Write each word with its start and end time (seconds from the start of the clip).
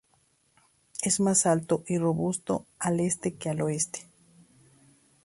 Es 1.03 1.19
más 1.19 1.45
alto 1.45 1.83
y 1.87 1.99
robusto 1.99 2.65
al 2.79 2.99
este 3.01 3.35
que 3.35 3.51
al 3.51 3.61
oeste. 3.61 4.09